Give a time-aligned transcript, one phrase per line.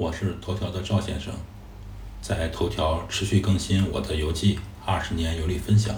[0.00, 1.30] 我是头条的赵先生，
[2.22, 5.94] 在头条持续更新我的游记二十年游历分享，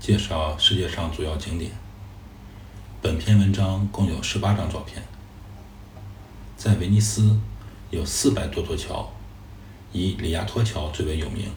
[0.00, 1.72] 介绍世界上主要景点。
[3.02, 5.02] 本篇文章共有十八张照片。
[6.56, 7.38] 在威尼斯
[7.90, 9.12] 有四百多座桥，
[9.92, 11.50] 以里亚托桥最为有名。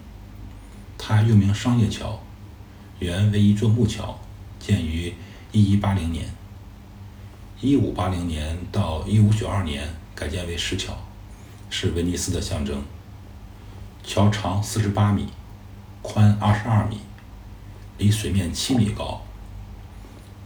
[0.97, 2.19] 它又名商业桥，
[2.99, 4.19] 原为一座木桥，
[4.59, 5.15] 建于
[5.53, 6.29] 一一八零年。
[7.61, 10.93] 一五八零年到一五九二年改建为石桥，
[11.69, 12.81] 是威尼斯的象征。
[14.03, 15.27] 桥长四十八米，
[16.01, 16.97] 宽二十二米，
[17.97, 19.21] 离水面七米高。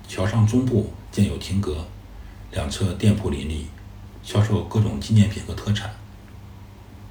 [0.07, 1.88] 桥上中部建有亭阁，
[2.51, 3.67] 两侧店铺林立，
[4.21, 5.95] 销售各种纪念品和特产。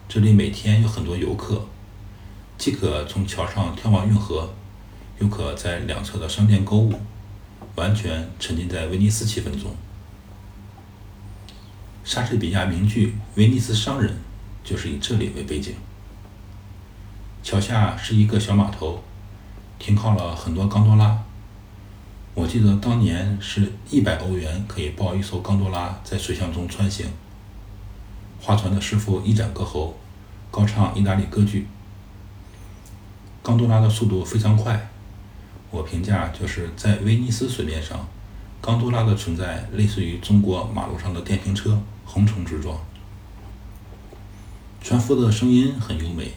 [0.09, 1.67] 这里每天有很多游客，
[2.59, 4.53] 既可从桥上眺望运河，
[5.19, 7.01] 又可在两侧的商店购物，
[7.77, 9.75] 完全沉浸在威尼斯气氛中。
[12.05, 14.11] 莎士比亚名剧《威尼斯商人》
[14.69, 15.75] 就是以这里为背景。
[17.43, 19.03] 桥下是一个小码头，
[19.79, 21.23] 停靠了很多冈多拉。
[22.35, 27.07] 我记得当年是一百欧元可以包一艘冈多拉在水巷中穿行。
[28.41, 29.97] 划船的师傅一展歌喉，
[30.51, 31.69] 高唱意大利歌剧。
[33.43, 34.91] 冈多拉的速度非常快，
[35.71, 38.09] 我评价就是在威尼斯水面上。
[38.63, 42.79] 冈多拉的存在类似于中国马路上的电瓶车，横冲直撞。
[44.81, 46.33] 船夫的声音很优美，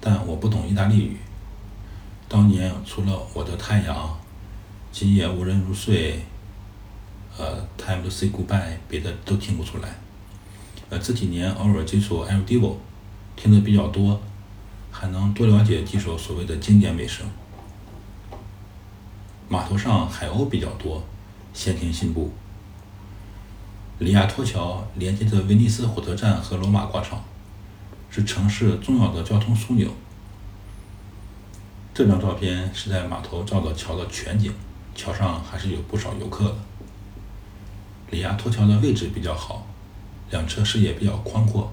[0.00, 1.18] 但我不懂意大利语。
[2.26, 4.18] 当年除了我的太阳，
[4.90, 6.24] 今夜无人入睡，
[7.36, 9.90] 呃，Time to say goodbye，别的都听不出来。
[10.88, 12.76] 呃，这几年偶尔接触 El Divo，
[13.36, 14.18] 听得比较多，
[14.90, 17.26] 还能多了解几首所谓的经典美声。
[19.50, 21.04] 码头上海鸥比较多。
[21.52, 22.32] 先天信步。
[23.98, 27.22] 里亚托桥连接着威尼斯火车站和罗马广场，
[28.10, 29.90] 是城市重要的交通枢纽。
[31.92, 34.52] 这张照片是在码头照的桥的全景，
[34.94, 36.56] 桥上还是有不少游客的。
[38.10, 39.66] 里亚托桥的位置比较好，
[40.30, 41.70] 两侧视野比较宽阔，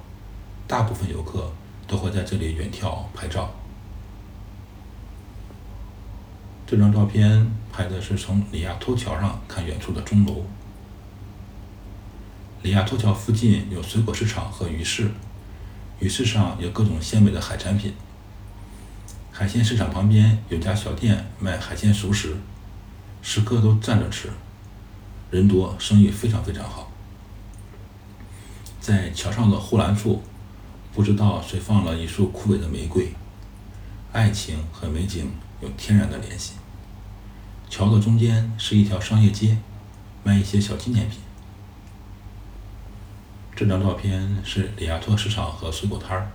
[0.67, 1.49] 大部分游客
[1.87, 3.53] 都会在这里远眺拍照。
[6.65, 10.43] 这张照片拍的是从里亚托桥上看远处的钟楼。
[12.63, 15.11] 里亚托桥附近有水果市场和鱼市，
[15.99, 17.93] 鱼市上有各种鲜美的海产品。
[19.31, 22.37] 海鲜市场旁边有家小店卖海鲜熟食，
[23.21, 24.31] 食客都站着吃，
[25.29, 26.91] 人多，生意非常非常好。
[28.81, 30.23] 在桥上的护栏处，
[30.95, 33.13] 不知道谁放了一束枯萎的玫瑰，
[34.13, 35.29] 爱情和美景。
[35.61, 36.53] 有天然的联系。
[37.69, 39.57] 桥的中间是一条商业街，
[40.23, 41.19] 卖一些小纪念品。
[43.55, 46.31] 这张照片是里亚托市场和水果摊儿，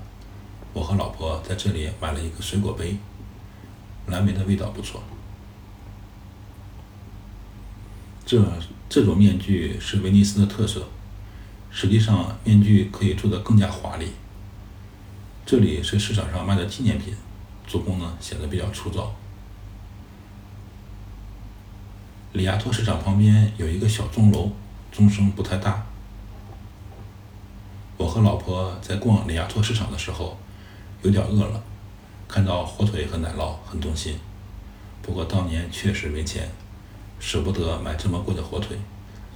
[0.73, 2.97] 我和老婆在这里买了一个水果杯，
[4.07, 5.03] 蓝莓的味道不错。
[8.27, 8.43] 这
[8.89, 10.87] 这种面具是威尼斯的特色，
[11.71, 14.09] 实际上面具可以做得更加华丽。
[15.45, 17.15] 这里是市场上卖的纪念品。
[17.65, 19.15] 做工呢显得比较粗糙。
[22.33, 24.51] 里亚托市场旁边有一个小钟楼，
[24.91, 25.85] 钟声不太大。
[27.99, 30.39] 我和老婆在逛里亚托市场的时候，
[31.03, 31.63] 有点饿了，
[32.27, 34.19] 看到火腿和奶酪很动心。
[35.03, 36.49] 不过当年确实没钱，
[37.21, 38.79] 舍不得买这么贵的火腿，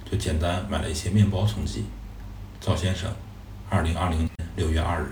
[0.09, 1.85] 就简单买了一些面包充饥。
[2.59, 3.13] 赵先生，
[3.69, 5.09] 二零二零年六月二日。